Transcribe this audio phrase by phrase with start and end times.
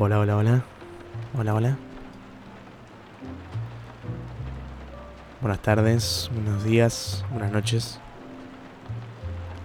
[0.00, 0.62] Hola, hola, hola.
[1.36, 1.76] Hola, hola.
[5.40, 7.98] Buenas tardes, buenos días, buenas noches.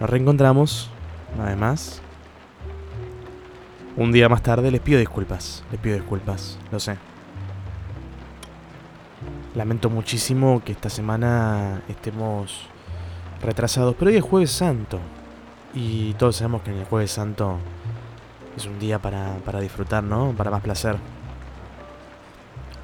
[0.00, 0.90] Nos reencontramos,
[1.36, 2.02] una vez más.
[3.96, 6.96] Un día más tarde les pido disculpas, les pido disculpas, lo sé.
[9.54, 12.66] Lamento muchísimo que esta semana estemos
[13.40, 14.98] retrasados, pero hoy es jueves santo.
[15.74, 17.60] Y todos sabemos que en el jueves santo
[18.56, 20.32] es un día para, para disfrutar, ¿no?
[20.36, 20.96] Para más placer.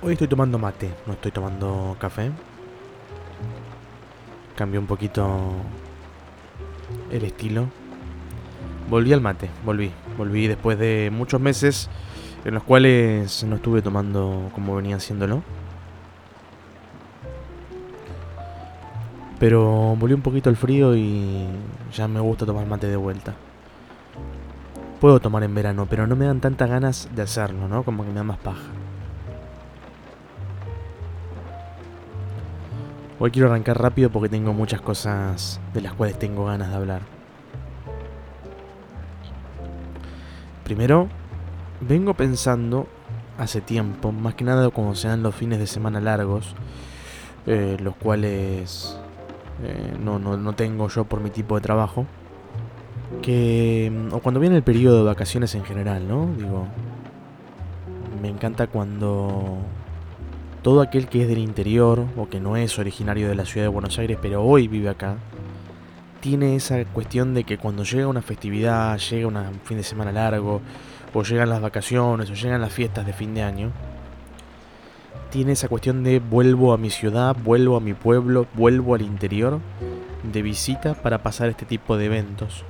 [0.02, 2.30] Hoy estoy tomando mate, no estoy tomando café.
[4.56, 5.52] Cambié un poquito
[7.10, 7.68] el estilo.
[8.88, 9.92] Volví al mate, volví.
[10.16, 11.88] Volví después de muchos meses
[12.44, 15.42] en los cuales no estuve tomando como venía haciéndolo.
[19.38, 21.46] Pero volví un poquito el frío y
[21.94, 23.34] ya me gusta tomar mate de vuelta.
[25.00, 27.84] Puedo tomar en verano, pero no me dan tantas ganas de hacerlo, ¿no?
[27.84, 28.68] Como que me da más paja.
[33.18, 37.00] Hoy quiero arrancar rápido porque tengo muchas cosas de las cuales tengo ganas de hablar.
[40.64, 41.08] Primero,
[41.80, 42.86] vengo pensando
[43.38, 46.54] hace tiempo, más que nada cuando se dan los fines de semana largos,
[47.46, 48.98] eh, los cuales
[49.62, 52.04] eh, no, no, no tengo yo por mi tipo de trabajo,
[53.22, 53.92] que...
[54.12, 56.28] o cuando viene el periodo de vacaciones en general, ¿no?
[56.36, 56.66] Digo,
[58.20, 59.58] me encanta cuando
[60.62, 63.68] todo aquel que es del interior o que no es originario de la ciudad de
[63.68, 65.16] Buenos Aires, pero hoy vive acá,
[66.20, 70.60] tiene esa cuestión de que cuando llega una festividad, llega un fin de semana largo,
[71.12, 73.70] o llegan las vacaciones, o llegan las fiestas de fin de año,
[75.30, 79.60] tiene esa cuestión de vuelvo a mi ciudad, vuelvo a mi pueblo, vuelvo al interior
[80.30, 82.64] de visita para pasar este tipo de eventos.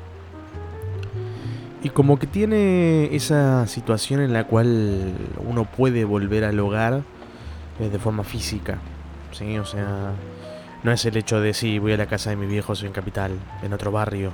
[1.82, 5.14] Y como que tiene esa situación en la cual
[5.48, 7.02] uno puede volver al hogar
[7.78, 8.78] eh, de forma física.
[9.32, 9.58] ¿sí?
[9.58, 10.12] O sea,
[10.82, 13.32] no es el hecho de sí, voy a la casa de mi viejo en capital,
[13.62, 14.32] en otro barrio.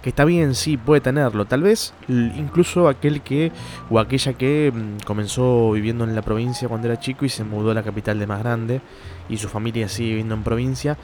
[0.00, 1.44] Que está bien, sí, puede tenerlo.
[1.44, 3.52] Tal vez incluso aquel que
[3.90, 7.72] o aquella que mm, comenzó viviendo en la provincia cuando era chico y se mudó
[7.72, 8.80] a la capital de más grande
[9.28, 10.96] y su familia sigue viviendo en provincia,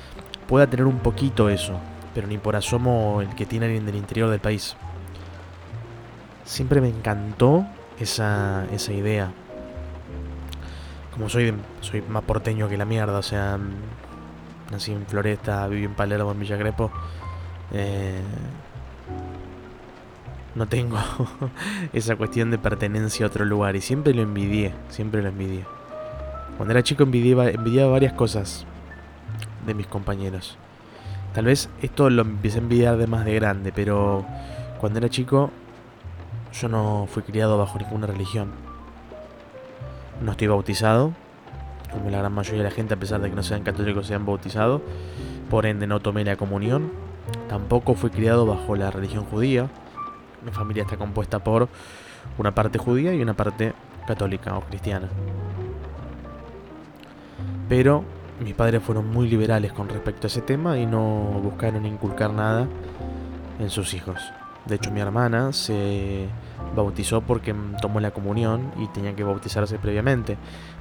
[0.48, 1.78] pueda tener un poquito eso.
[2.14, 4.74] Pero ni por asomo el que tiene alguien del interior del país
[6.52, 7.64] siempre me encantó
[7.98, 9.32] esa, esa idea.
[11.14, 13.58] Como soy, soy más porteño que la mierda, o sea,
[14.70, 16.90] nací en Floresta, viví en Palermo, en Villa Grepo.
[17.72, 18.20] Eh,
[20.54, 20.98] no tengo
[21.94, 25.64] esa cuestión de pertenencia a otro lugar y siempre lo envidié, siempre lo envidié.
[26.58, 28.66] Cuando era chico envidiaba, envidiaba varias cosas
[29.66, 30.58] de mis compañeros.
[31.32, 34.26] Tal vez esto lo empecé a envidiar de más de grande, pero
[34.78, 35.50] cuando era chico
[36.52, 38.50] yo no fui criado bajo ninguna religión.
[40.22, 41.12] No estoy bautizado,
[41.90, 44.24] como la gran mayoría de la gente, a pesar de que no sean católicos, sean
[44.26, 44.82] bautizados.
[45.50, 46.90] Por ende, no tomé la comunión.
[47.48, 49.68] Tampoco fui criado bajo la religión judía.
[50.44, 51.68] Mi familia está compuesta por
[52.38, 53.74] una parte judía y una parte
[54.06, 55.08] católica o cristiana.
[57.68, 58.04] Pero
[58.40, 62.66] mis padres fueron muy liberales con respecto a ese tema y no buscaron inculcar nada
[63.58, 64.20] en sus hijos.
[64.66, 66.28] De hecho, mi hermana se
[66.76, 70.36] bautizó porque tomó la comunión y tenía que bautizarse previamente.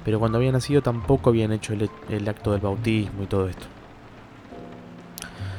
[0.05, 3.65] Pero cuando había nacido tampoco habían hecho el, acto del bautismo y todo esto.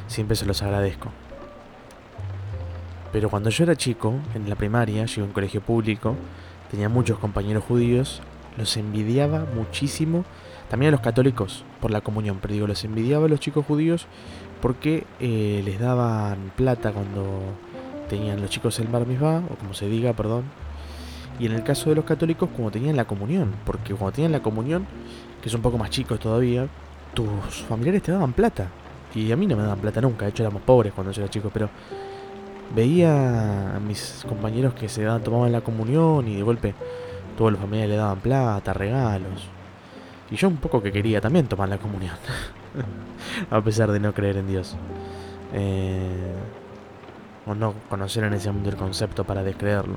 [0.07, 1.09] Siempre se los agradezco.
[3.11, 6.15] Pero cuando yo era chico, en la primaria, llegué a un colegio público,
[6.71, 8.21] tenía muchos compañeros judíos,
[8.57, 10.25] los envidiaba muchísimo,
[10.69, 14.07] también a los católicos por la comunión, pero digo, los envidiaba a los chicos judíos
[14.61, 17.41] porque eh, les daban plata cuando
[18.13, 20.43] tenían los chicos el bar mitzvah, o como se diga, perdón.
[21.39, 24.41] Y en el caso de los católicos, como tenían la comunión, porque cuando tenían la
[24.41, 24.85] comunión,
[25.41, 26.67] que son un poco más chicos todavía,
[27.13, 27.27] tus
[27.67, 28.67] familiares te daban plata.
[29.15, 31.31] Y a mí no me daban plata nunca, de hecho éramos pobres cuando yo era
[31.31, 31.69] chico, pero
[32.75, 36.73] veía a mis compañeros que se tomaban la comunión y de golpe
[37.37, 39.47] todos los familiares le daban plata, regalos.
[40.29, 42.15] Y yo un poco que quería también tomar la comunión,
[43.49, 44.75] a pesar de no creer en Dios.
[45.53, 46.33] Eh,
[47.45, 49.95] o no conocer en ese mundo el concepto para descreerlo.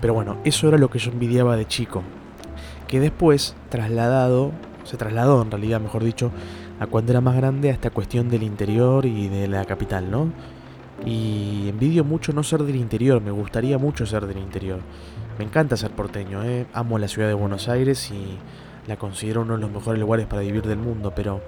[0.00, 2.02] Pero bueno, eso era lo que yo envidiaba de chico.
[2.86, 4.52] Que después, trasladado,
[4.84, 6.30] se trasladó en realidad, mejor dicho,
[6.78, 10.28] a cuando era más grande a esta cuestión del interior y de la capital, ¿no?
[11.06, 14.80] Y envidio mucho no ser del interior, me gustaría mucho ser del interior.
[15.38, 16.66] Me encanta ser porteño, ¿eh?
[16.72, 18.38] amo la ciudad de Buenos Aires y
[18.86, 21.40] la considero uno de los mejores lugares para vivir del mundo, pero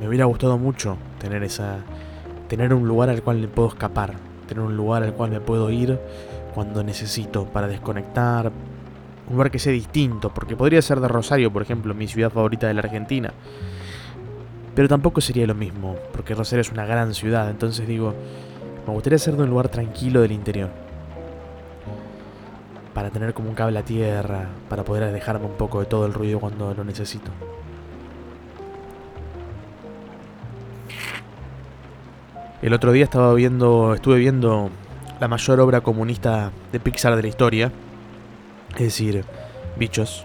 [0.00, 1.78] me hubiera gustado mucho tener esa
[2.48, 4.14] tener un lugar al cual le puedo escapar,
[4.46, 5.98] tener un lugar al cual me puedo ir
[6.54, 8.52] cuando necesito para desconectar.
[9.26, 12.68] Un lugar que sea distinto, porque podría ser de Rosario, por ejemplo, mi ciudad favorita
[12.68, 13.32] de la Argentina.
[14.74, 18.14] Pero tampoco sería lo mismo, porque Rosario es una gran ciudad, entonces digo,
[18.86, 20.70] me gustaría ser de un lugar tranquilo del interior.
[22.92, 26.12] Para tener como un cable a tierra, para poder alejarme un poco de todo el
[26.12, 27.30] ruido cuando lo necesito.
[32.64, 34.70] El otro día estaba viendo, estuve viendo
[35.20, 37.70] la mayor obra comunista de Pixar de la historia,
[38.72, 39.22] es decir,
[39.76, 40.24] Bichos,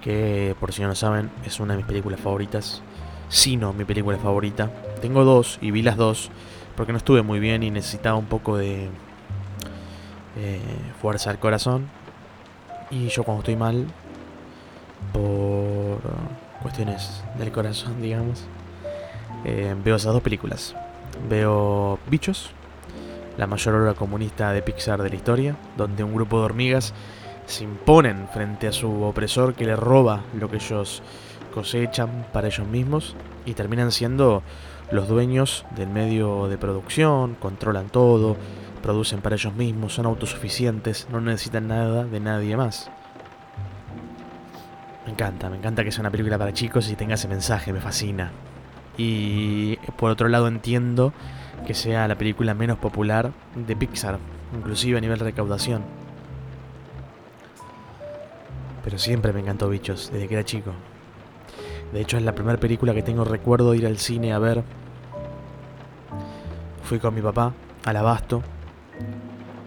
[0.00, 2.80] que por si no lo saben es una de mis películas favoritas,
[3.28, 4.70] si no mi película favorita.
[5.02, 6.30] Tengo dos y vi las dos
[6.74, 8.88] porque no estuve muy bien y necesitaba un poco de
[10.38, 10.60] eh,
[11.02, 11.86] fuerza al corazón.
[12.90, 13.84] Y yo cuando estoy mal,
[15.12, 16.00] por
[16.62, 18.46] cuestiones del corazón, digamos,
[19.44, 20.74] eh, veo esas dos películas.
[21.28, 22.50] Veo Bichos,
[23.36, 26.94] la mayor obra comunista de Pixar de la historia, donde un grupo de hormigas
[27.46, 31.02] se imponen frente a su opresor que le roba lo que ellos
[31.52, 34.42] cosechan para ellos mismos y terminan siendo
[34.90, 38.36] los dueños del medio de producción, controlan todo,
[38.82, 42.90] producen para ellos mismos, son autosuficientes, no necesitan nada de nadie más.
[45.06, 47.80] Me encanta, me encanta que sea una película para chicos y tenga ese mensaje, me
[47.80, 48.30] fascina.
[48.96, 51.12] Y por otro lado entiendo
[51.66, 54.18] que sea la película menos popular de Pixar,
[54.54, 55.82] inclusive a nivel de recaudación.
[58.84, 60.72] Pero siempre me encantó Bichos, desde que era chico.
[61.92, 64.64] De hecho es la primera película que tengo recuerdo de ir al cine a ver.
[66.84, 67.52] Fui con mi papá
[67.84, 68.42] al abasto,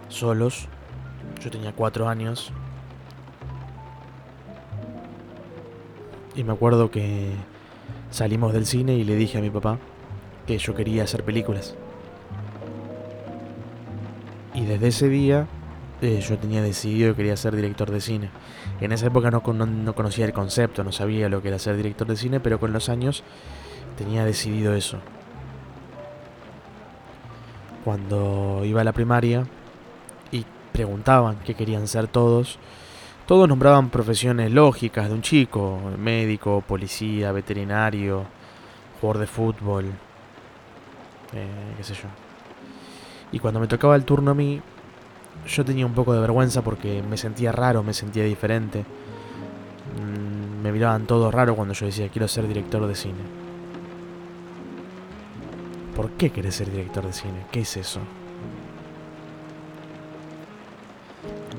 [0.10, 0.68] solos.
[1.42, 2.52] Yo tenía cuatro años.
[6.36, 7.32] Y me acuerdo que
[8.12, 9.78] Salimos del cine y le dije a mi papá
[10.46, 11.76] que yo quería hacer películas.
[14.54, 15.48] Y desde ese día
[16.02, 18.30] eh, yo tenía decidido que quería ser director de cine.
[18.80, 22.08] En esa época no, no, conocía el concepto, no sabía lo que era ser director
[22.08, 23.24] de cine, pero con los años
[23.98, 25.00] tenía decidido eso.
[27.84, 29.46] Cuando iba a la primaria
[30.32, 32.60] y preguntaban qué querían ser todos,
[33.26, 38.24] todos nombraban profesiones lógicas de un chico, médico, policía, veterinario,
[39.02, 39.86] jugador de fútbol,
[41.34, 42.08] eh, qué sé yo.
[43.32, 44.62] Y cuando me tocaba el turno a mí,
[45.48, 48.86] yo tenía un poco de vergüenza porque me sentía raro, me sentía diferente.
[50.00, 53.46] Mm, me miraban todos raro cuando yo decía quiero ser director de cine.
[55.96, 57.46] ¿Por qué querés ser director de cine?
[57.52, 58.02] ¿Qué es eso?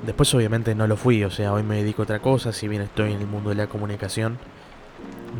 [0.07, 2.81] Después obviamente no lo fui, o sea, hoy me dedico a otra cosa, si bien
[2.81, 4.39] estoy en el mundo de la comunicación,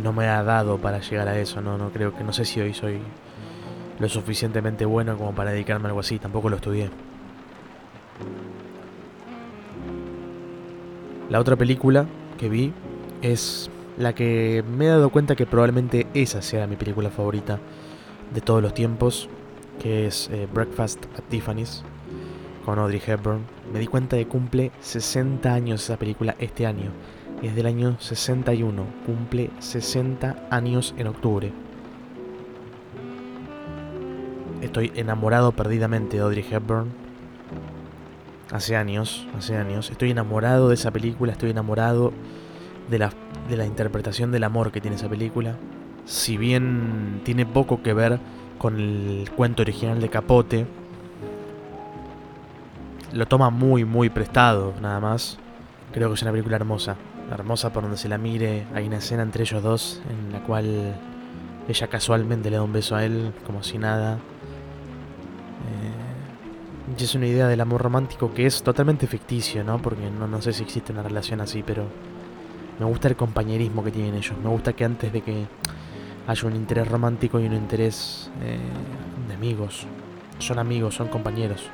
[0.03, 2.61] no me ha dado para llegar a eso, no, no creo que, no sé si
[2.61, 2.99] hoy soy
[4.01, 6.91] lo suficientemente bueno como para dedicarme a algo así, tampoco lo estudié.
[11.31, 12.73] La otra película que vi
[13.23, 17.61] es la que me he dado cuenta que probablemente esa sea mi película favorita
[18.35, 19.29] de todos los tiempos,
[19.81, 21.85] que es eh, Breakfast at Tiffany's
[22.67, 23.43] con Audrey Hepburn.
[23.73, 26.91] Me di cuenta de que cumple 60 años esa película este año.
[27.41, 28.85] Es del año 61.
[29.07, 31.53] Cumple 60 años en octubre.
[34.61, 36.89] Estoy enamorado perdidamente de Audrey Hepburn.
[38.51, 39.91] Hace años, hace años.
[39.91, 42.13] Estoy enamorado de esa película, estoy enamorado
[42.91, 43.13] de la,
[43.49, 45.57] de la interpretación del amor que tiene esa película.
[46.05, 48.19] Si bien tiene poco que ver
[48.59, 50.67] con el cuento original de Capote,
[53.17, 55.39] lo toma muy, muy prestado, nada más.
[55.93, 56.97] Creo que es una película hermosa.
[57.31, 58.67] Hermosa por donde se la mire.
[58.75, 60.95] Hay una escena entre ellos dos en la cual
[61.69, 64.19] ella casualmente le da un beso a él, como si nada.
[66.99, 69.81] Eh, es una idea del amor romántico que es totalmente ficticio, ¿no?
[69.81, 71.85] Porque no, no sé si existe una relación así, pero
[72.79, 74.35] me gusta el compañerismo que tienen ellos.
[74.43, 75.47] Me gusta que antes de que
[76.27, 78.59] haya un interés romántico y un interés eh,
[79.29, 79.87] de amigos,
[80.39, 81.71] son amigos, son compañeros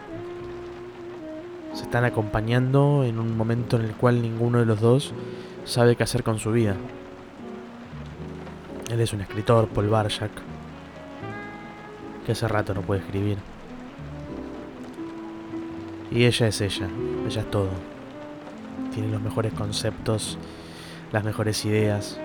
[1.73, 5.13] se están acompañando en un momento en el cual ninguno de los dos
[5.65, 6.77] sabe qué hacer con su vida.
[8.91, 10.31] Él es un escritor, Paul Barjak,
[12.27, 13.39] que hace rato no puede escribir.
[16.11, 16.89] Y ella es ella,
[17.27, 17.71] ella es todo.
[18.93, 20.39] Tiene los mejores conceptos,
[21.11, 22.21] las mejores ideas.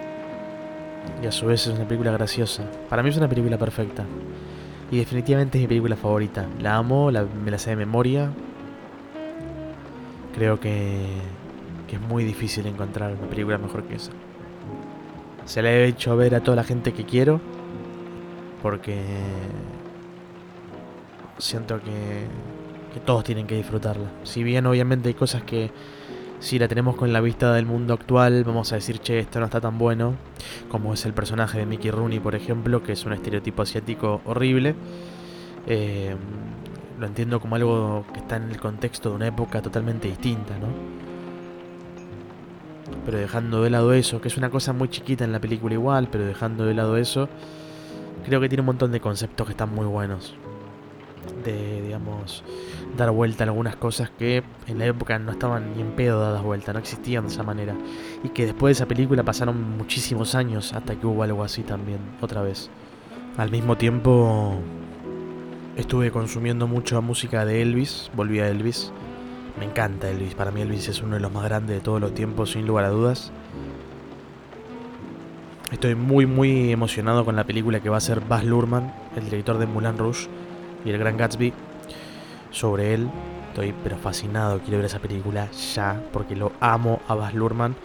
[1.23, 2.69] Y a su vez es una película graciosa.
[2.89, 4.03] Para mí es una película perfecta.
[4.91, 6.47] Y definitivamente es mi película favorita.
[6.59, 8.29] La amo, me la sé de memoria,
[10.37, 11.07] Creo que,
[11.91, 14.11] es muy difícil encontrar una película mejor que esa.
[15.45, 17.41] Se la he hecho ver a toda la gente que quiero
[18.61, 19.01] porque
[21.39, 22.27] siento que,
[22.93, 24.11] que todos tienen que disfrutarla.
[24.25, 25.71] Si bien obviamente hay cosas que
[26.39, 29.45] si la tenemos con la vista del mundo actual, vamos a decir, che, esto no
[29.45, 30.13] está tan bueno,
[30.69, 34.75] como es el personaje de Mickey Rooney, por ejemplo, que es un estereotipo asiático horrible.
[35.65, 36.15] Eh,
[36.99, 40.67] lo entiendo como algo que está en el contexto de una época totalmente distinta, ¿no?
[43.05, 46.07] Pero dejando de lado eso, que es una cosa muy chiquita en la película igual,
[46.11, 47.29] pero dejando de lado eso,
[48.25, 50.35] creo que tiene un montón de conceptos que están muy buenos.
[51.43, 52.43] De, digamos,
[52.97, 56.41] dar vuelta a algunas cosas que en la época no estaban ni en pedo dadas
[56.41, 57.75] vuelta, no existían de esa manera.
[58.23, 61.99] Y que después de esa película pasaron muchísimos años hasta que hubo algo así también,
[62.21, 62.69] otra vez.
[63.37, 64.57] Al mismo tiempo,
[65.77, 68.91] estuve consumiendo mucha música de Elvis, volví a Elvis.
[69.59, 72.13] Me encanta Elvis, para mí Elvis es uno de los más grandes de todos los
[72.13, 73.31] tiempos, sin lugar a dudas.
[75.71, 79.57] Estoy muy muy emocionado con la película que va a ser Baz Luhrmann, el director
[79.57, 80.27] de Moulin Rouge
[80.83, 81.53] y El Gran Gatsby,
[82.51, 83.09] sobre él.
[83.49, 87.75] Estoy pero fascinado, quiero ver esa película ya, porque lo amo a Baz Luhrmann.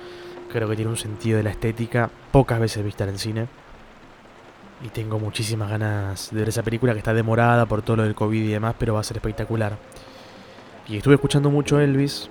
[0.50, 3.48] Creo que tiene un sentido de la estética pocas veces vista en cine.
[4.84, 8.14] Y tengo muchísimas ganas de ver esa película que está demorada por todo lo del
[8.14, 9.78] COVID y demás, pero va a ser espectacular.
[10.88, 12.28] Y estuve escuchando mucho Elvis.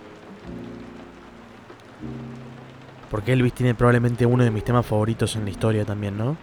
[3.10, 6.38] Porque Elvis tiene probablemente uno de mis temas favoritos en la historia también, ¿no?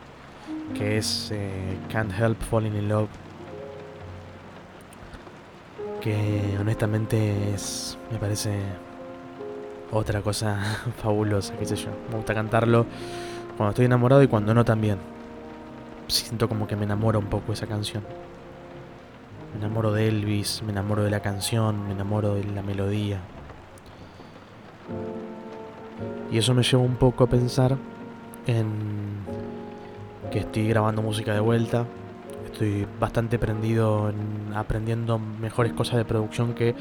[0.74, 3.08] Que es eh, Can't Help Falling in Love
[6.00, 8.58] que honestamente es, me parece
[9.90, 10.58] otra cosa
[11.02, 11.90] fabulosa, qué sé yo.
[12.10, 12.86] Me gusta cantarlo
[13.56, 14.98] cuando estoy enamorado y cuando no también.
[16.08, 18.02] Siento como que me enamora un poco esa canción.
[19.52, 23.20] Me enamoro de Elvis, me enamoro de la canción, me enamoro de la melodía.
[26.30, 27.76] Y eso me lleva un poco a pensar
[28.46, 28.68] en
[30.30, 31.86] que estoy grabando música de vuelta,
[32.44, 36.74] estoy bastante prendido en aprendiendo mejores cosas de producción que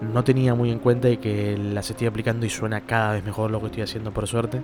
[0.00, 3.50] no tenía muy en cuenta y que las estoy aplicando y suena cada vez mejor
[3.50, 4.62] lo que estoy haciendo por suerte.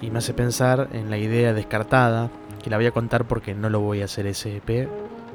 [0.00, 2.30] Y me hace pensar en la idea descartada,
[2.62, 4.88] que la voy a contar porque no lo voy a hacer ese EP,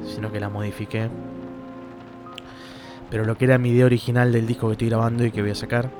[0.05, 1.09] sino que la modifiqué.
[3.09, 5.51] Pero lo que era mi idea original del disco que estoy grabando y que voy
[5.51, 5.91] a sacar,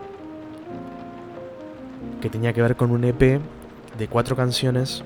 [2.22, 3.40] que tenía que ver con un EP
[3.98, 5.04] de cuatro canciones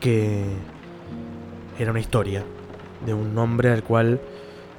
[0.00, 0.44] que
[1.78, 2.44] era una historia
[3.04, 4.20] de un hombre al cual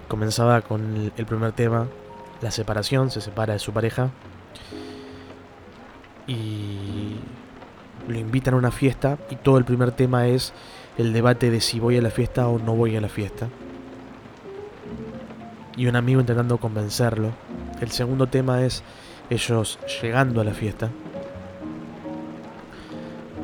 [0.08, 1.88] comenzaba con el primer tema,
[2.42, 4.10] la separación, se separa de su pareja
[6.28, 7.16] y
[8.08, 10.54] lo invitan a una fiesta y todo el primer tema es
[10.98, 13.50] el debate de si voy a la fiesta o no voy a la fiesta.
[15.76, 17.32] Y un amigo intentando convencerlo.
[17.82, 18.84] El segundo tema es
[19.30, 20.90] ellos llegando a la fiesta,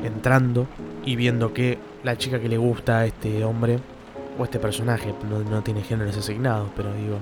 [0.02, 0.66] entrando
[1.04, 3.78] y viendo que la chica que le gusta a este hombre
[4.38, 7.18] o este personaje, no, tiene géneros asignados, pero digo,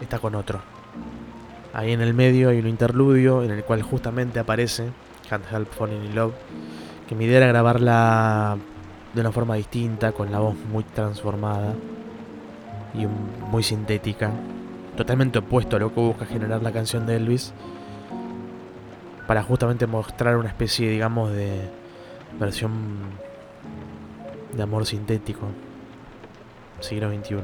[0.00, 0.60] está con otro.
[1.72, 4.90] Ahí en el medio hay un interludio en el cual justamente aparece
[5.28, 6.34] Can't Help Falling in Love,
[7.08, 8.56] que mi idea era grabarla
[9.14, 11.74] de una forma distinta, con la voz muy transformada
[12.94, 14.30] y muy sintética,
[14.96, 17.52] totalmente opuesto a lo que busca generar la canción de Elvis,
[19.26, 21.70] para justamente mostrar una especie, digamos, de
[22.38, 22.98] versión
[24.56, 25.48] de amor sintético,
[26.80, 27.36] siglo XXI.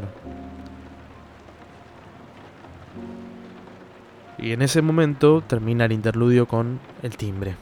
[4.38, 7.57] Y en ese momento termina el interludio con el timbre.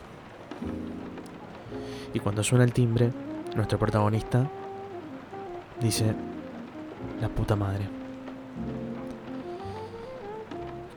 [2.14, 3.10] Y cuando suena el timbre,
[3.56, 4.48] nuestro protagonista
[5.80, 6.14] dice,
[7.20, 7.88] la puta madre.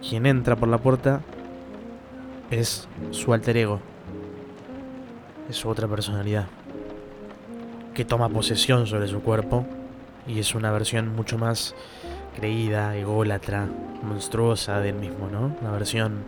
[0.08, 1.22] Quien entra por la puerta
[2.52, 3.80] es su alter ego,
[5.50, 6.48] es su otra personalidad,
[7.94, 9.66] que toma posesión sobre su cuerpo
[10.28, 11.76] y es una versión mucho más
[12.36, 13.68] creída, ególatra,
[14.04, 15.56] monstruosa del mismo, ¿no?
[15.62, 16.24] Una versión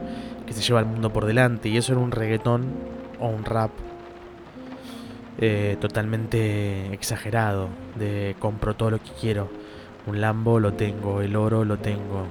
[0.46, 2.65] que se lleva al mundo por delante y eso era un reggaetón
[3.20, 3.72] o un rap
[5.39, 9.50] eh, totalmente exagerado, de compro todo lo que quiero,
[10.08, 12.27] un Lambo lo tengo, el oro lo tengo,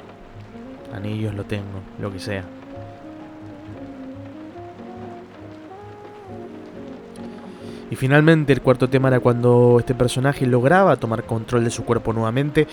[0.92, 2.44] anillos lo tengo, lo que sea.
[7.90, 12.12] Y finalmente el cuarto tema era cuando este personaje lograba tomar control de su cuerpo
[12.12, 12.66] nuevamente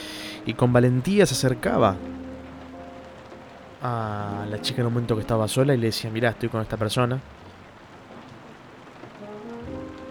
[0.46, 1.96] y con valentía se acercaba
[3.84, 6.62] a la chica en un momento que estaba sola y le decía, mira, estoy con
[6.62, 7.20] esta persona.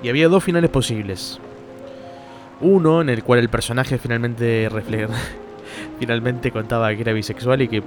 [0.03, 1.39] Y había dos finales posibles.
[2.61, 4.69] Uno en el cual el personaje finalmente
[5.99, 7.83] finalmente contaba que era bisexual y que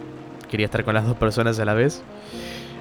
[0.49, 2.03] quería estar con las dos personas a la vez.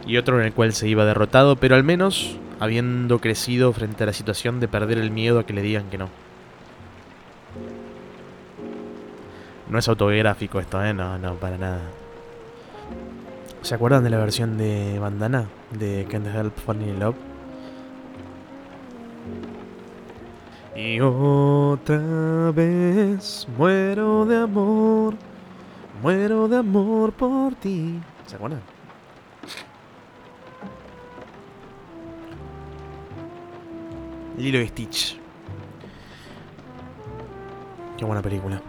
[0.06, 4.06] Y otro en el cual se iba derrotado, pero al menos habiendo crecido frente a
[4.06, 6.08] la situación de perder el miedo a que le digan que no.
[9.68, 10.92] No es autobiográfico esto, ¿eh?
[10.92, 11.80] No, no, para nada.
[13.62, 15.46] ¿Se acuerdan de la versión de Bandana?
[15.70, 17.16] De Can't Help Falling in Love.
[20.76, 25.14] Y otra vez muero de amor,
[26.02, 28.00] muero de amor por ti.
[28.26, 28.60] ¿Se acuerdan?
[34.36, 35.20] Lilo y Stitch.
[37.96, 38.60] Qué buena película.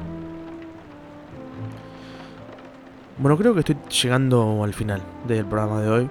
[3.18, 6.10] Bueno, creo que estoy llegando al final del programa de hoy,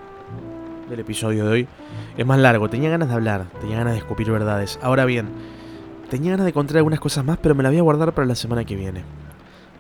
[0.90, 1.68] del episodio de hoy.
[2.16, 4.78] Es más largo, tenía ganas de hablar, tenía ganas de escupir verdades.
[4.82, 5.28] Ahora bien,
[6.10, 8.34] tenía ganas de contar algunas cosas más, pero me las voy a guardar para la
[8.34, 9.04] semana que viene.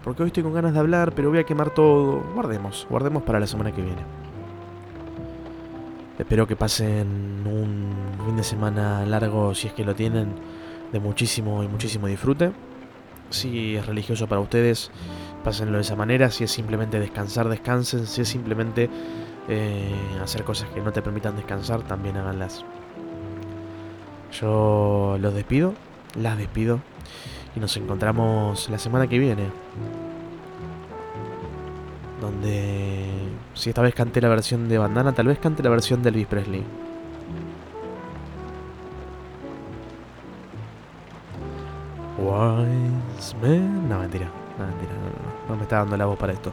[0.02, 2.22] Porque hoy estoy con ganas de hablar, pero voy a quemar todo.
[2.34, 4.02] Guardemos, guardemos para la semana que viene.
[6.18, 7.92] Espero que pasen un
[8.24, 10.34] fin de semana largo, si es que lo tienen,
[10.92, 12.52] de muchísimo y muchísimo disfrute.
[13.30, 14.90] Si es religioso para ustedes,
[15.42, 16.30] pásenlo de esa manera.
[16.30, 18.06] Si es simplemente descansar, descansen.
[18.06, 18.88] Si es simplemente
[19.48, 22.64] eh, hacer cosas que no te permitan descansar, también háganlas.
[24.40, 25.74] Yo los despido,
[26.16, 26.80] las despido
[27.56, 29.48] y nos encontramos la semana que viene.
[32.20, 33.06] Donde,
[33.54, 36.26] si esta vez canté la versión de Bandana, tal vez cante la versión de Elvis
[36.26, 36.62] Presley.
[42.18, 43.88] Wise man.
[43.88, 44.26] No, mentira.
[44.58, 44.92] No, mentira.
[45.48, 46.52] No, me está dando la voz para esto.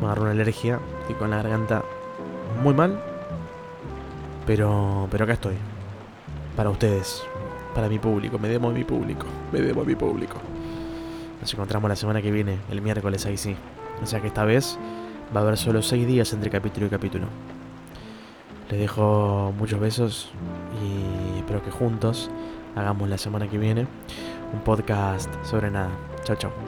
[0.00, 0.80] Me agarró una alergia.
[1.08, 1.82] y con la garganta
[2.62, 3.00] muy mal.
[4.46, 5.54] Pero, pero acá estoy.
[6.56, 7.24] Para ustedes.
[7.74, 8.38] Para mi público.
[8.38, 9.26] Me debo a mi público.
[9.52, 10.36] Me debo a mi público.
[11.40, 13.56] Nos encontramos la semana que viene, el miércoles, ahí sí.
[14.02, 14.78] O sea que esta vez
[15.34, 17.26] va a haber solo 6 días entre capítulo y capítulo.
[18.70, 20.30] Les dejo muchos besos
[20.82, 22.30] y espero que juntos
[22.74, 23.86] hagamos la semana que viene
[24.52, 25.90] un podcast sobre nada.
[26.24, 26.63] Chao, chao.